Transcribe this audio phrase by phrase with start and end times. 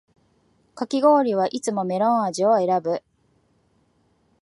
[0.73, 3.03] かき氷はいつもメロン味を選ぶ